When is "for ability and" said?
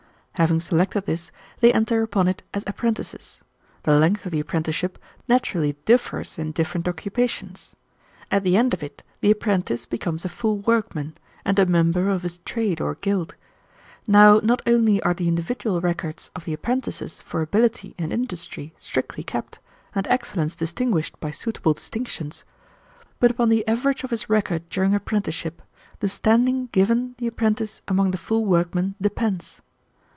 17.21-18.11